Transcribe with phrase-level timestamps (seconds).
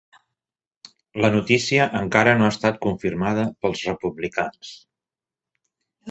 [1.25, 4.71] La notícia encara no ha estat confirmada pels republicans